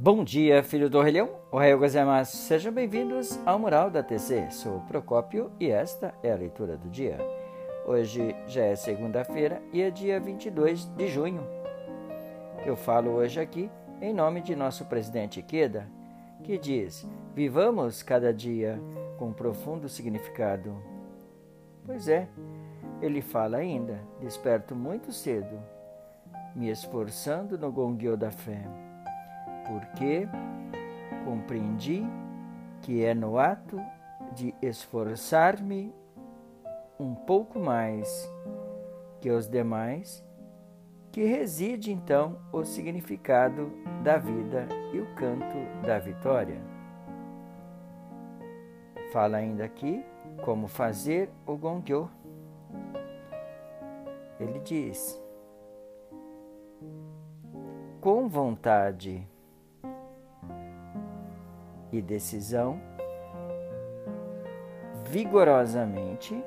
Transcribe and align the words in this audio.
Bom 0.00 0.22
dia, 0.22 0.62
filho 0.62 0.88
do 0.88 0.96
orelhão. 0.96 1.28
Ohayou 1.50 1.80
gozaimasu. 1.80 2.36
Sejam 2.36 2.72
bem-vindos 2.72 3.36
ao 3.44 3.58
Mural 3.58 3.90
da 3.90 4.00
TC. 4.00 4.48
Sou 4.52 4.78
Procópio 4.82 5.50
e 5.58 5.72
esta 5.72 6.14
é 6.22 6.30
a 6.30 6.36
leitura 6.36 6.76
do 6.76 6.88
dia. 6.88 7.18
Hoje 7.84 8.32
já 8.46 8.62
é 8.62 8.76
segunda-feira 8.76 9.60
e 9.72 9.82
é 9.82 9.90
dia 9.90 10.20
22 10.20 10.84
de 10.84 11.08
junho. 11.08 11.44
Eu 12.64 12.76
falo 12.76 13.10
hoje 13.10 13.40
aqui 13.40 13.68
em 14.00 14.14
nome 14.14 14.40
de 14.40 14.54
nosso 14.54 14.84
presidente 14.84 15.40
Ikeda, 15.40 15.88
que 16.44 16.56
diz: 16.56 17.04
Vivamos 17.34 18.00
cada 18.00 18.32
dia 18.32 18.80
com 19.18 19.32
profundo 19.32 19.88
significado. 19.88 20.80
Pois 21.84 22.06
é, 22.06 22.28
ele 23.02 23.20
fala 23.20 23.56
ainda: 23.56 23.98
Desperto 24.20 24.76
muito 24.76 25.10
cedo, 25.12 25.60
me 26.54 26.70
esforçando 26.70 27.58
no 27.58 27.72
gongyo 27.72 28.16
da 28.16 28.30
fé 28.30 28.62
porque 29.68 30.26
compreendi 31.24 32.04
que 32.82 33.04
é 33.04 33.14
no 33.14 33.38
ato 33.38 33.78
de 34.34 34.54
esforçar-me 34.62 35.94
um 36.98 37.14
pouco 37.14 37.60
mais 37.60 38.28
que 39.20 39.30
os 39.30 39.46
demais 39.46 40.24
que 41.12 41.24
reside 41.24 41.92
então 41.92 42.38
o 42.52 42.64
significado 42.64 43.70
da 44.02 44.16
vida 44.16 44.68
e 44.92 45.00
o 45.00 45.14
canto 45.14 45.56
da 45.86 45.98
vitória. 45.98 46.60
Fala 49.12 49.38
ainda 49.38 49.64
aqui 49.64 50.04
como 50.44 50.68
fazer 50.68 51.30
o 51.46 51.56
gongyo. 51.56 52.10
Ele 54.38 54.60
diz: 54.60 55.20
com 58.00 58.28
vontade 58.28 59.27
e 61.92 62.02
decisão, 62.02 62.80
vigorosamente, 65.10 66.42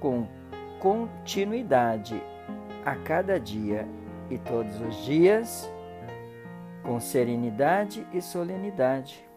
com 0.00 0.26
continuidade 0.78 2.22
a 2.84 2.94
cada 2.94 3.40
dia 3.40 3.88
e 4.30 4.38
todos 4.38 4.80
os 4.80 5.04
dias, 5.04 5.70
com 6.82 7.00
serenidade 7.00 8.06
e 8.12 8.20
solenidade, 8.20 9.28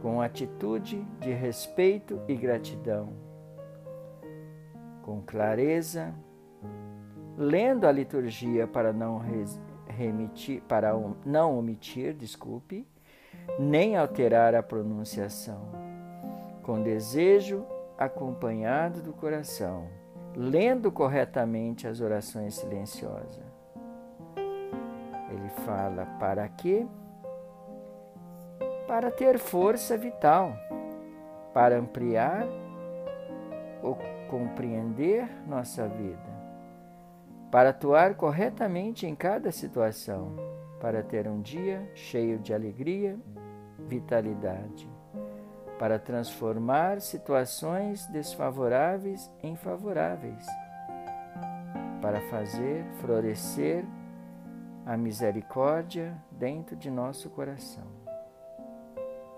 com 0.00 0.20
atitude 0.20 1.02
de 1.18 1.32
respeito 1.32 2.20
e 2.28 2.34
gratidão, 2.36 3.12
com 5.02 5.20
clareza, 5.20 6.14
lendo 7.36 7.86
a 7.86 7.92
liturgia 7.92 8.66
para 8.66 8.92
não 8.92 9.18
remitir, 9.88 10.62
para 10.62 10.92
não 11.24 11.58
omitir, 11.58 12.14
desculpe, 12.14 12.86
nem 13.58 13.96
alterar 13.96 14.54
a 14.54 14.62
pronunciação, 14.62 15.60
com 16.62 16.82
desejo 16.82 17.64
acompanhado 17.98 19.00
do 19.00 19.12
coração, 19.12 19.88
lendo 20.34 20.90
corretamente 20.92 21.86
as 21.86 22.00
orações 22.00 22.54
silenciosas. 22.54 23.44
Ele 25.30 25.48
fala 25.64 26.06
para 26.18 26.48
quê? 26.48 26.86
Para 28.86 29.10
ter 29.10 29.38
força 29.38 29.96
vital, 29.96 30.52
para 31.52 31.76
ampliar 31.78 32.46
ou 33.82 33.98
compreender 34.28 35.28
nossa 35.46 35.88
vida 35.88 36.25
para 37.56 37.70
atuar 37.70 38.16
corretamente 38.16 39.06
em 39.06 39.14
cada 39.14 39.50
situação, 39.50 40.36
para 40.78 41.02
ter 41.02 41.26
um 41.26 41.40
dia 41.40 41.90
cheio 41.94 42.38
de 42.38 42.52
alegria, 42.52 43.18
vitalidade, 43.78 44.86
para 45.78 45.98
transformar 45.98 47.00
situações 47.00 48.04
desfavoráveis 48.08 49.30
em 49.42 49.56
favoráveis, 49.56 50.44
para 52.02 52.20
fazer 52.28 52.84
florescer 53.00 53.86
a 54.84 54.94
misericórdia 54.94 56.14
dentro 56.32 56.76
de 56.76 56.90
nosso 56.90 57.30
coração. 57.30 57.86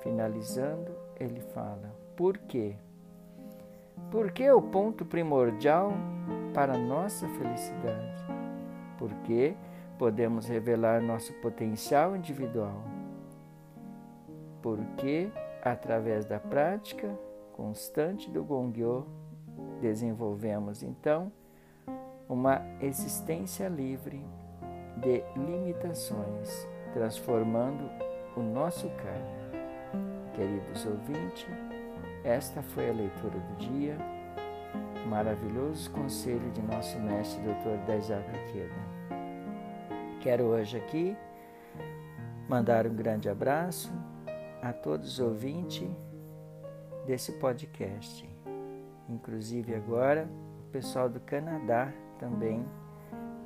Finalizando, 0.00 0.90
ele 1.20 1.40
fala: 1.54 1.94
por 2.16 2.36
quê? 2.36 2.74
Porque 4.10 4.50
o 4.50 4.60
ponto 4.60 5.04
primordial 5.04 5.92
para 6.58 6.76
nossa 6.76 7.28
felicidade, 7.28 8.26
porque 8.98 9.54
podemos 9.96 10.48
revelar 10.48 11.00
nosso 11.00 11.32
potencial 11.34 12.16
individual, 12.16 12.82
porque 14.60 15.30
através 15.62 16.24
da 16.24 16.40
prática 16.40 17.16
constante 17.52 18.28
do 18.28 18.42
Gongyo 18.42 19.06
desenvolvemos 19.80 20.82
então 20.82 21.30
uma 22.28 22.60
existência 22.80 23.68
livre 23.68 24.26
de 24.96 25.22
limitações, 25.36 26.66
transformando 26.92 27.88
o 28.36 28.40
nosso 28.40 28.90
karma. 28.96 30.32
Queridos 30.34 30.84
ouvintes, 30.86 31.46
esta 32.24 32.60
foi 32.62 32.90
a 32.90 32.92
leitura 32.92 33.38
do 33.38 33.56
dia 33.58 34.17
maravilhoso 35.08 35.90
conselho 35.90 36.50
de 36.52 36.60
nosso 36.62 36.98
mestre 37.00 37.40
Dr. 37.42 37.86
Daisaku 37.86 38.30
Ikeda. 38.30 38.98
Quero 40.20 40.44
hoje 40.44 40.76
aqui 40.76 41.16
mandar 42.48 42.86
um 42.86 42.94
grande 42.94 43.28
abraço 43.28 43.90
a 44.62 44.72
todos 44.72 45.14
os 45.14 45.20
ouvintes 45.20 45.88
desse 47.06 47.32
podcast, 47.32 48.28
inclusive 49.08 49.74
agora 49.74 50.28
o 50.60 50.70
pessoal 50.70 51.08
do 51.08 51.20
Canadá 51.20 51.90
também 52.18 52.66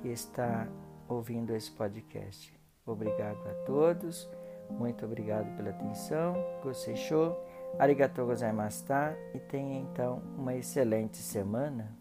que 0.00 0.08
está 0.08 0.66
ouvindo 1.08 1.54
esse 1.54 1.70
podcast. 1.70 2.58
Obrigado 2.86 3.46
a 3.46 3.54
todos, 3.66 4.30
muito 4.70 5.04
obrigado 5.04 5.54
pela 5.56 5.70
atenção, 5.70 6.34
gostei 6.62 6.96
show. 6.96 7.36
Arigatou 7.78 8.26
gozaimashita 8.26 9.16
e 9.34 9.38
tenha 9.38 9.78
então 9.78 10.22
uma 10.36 10.54
excelente 10.54 11.16
semana. 11.16 11.96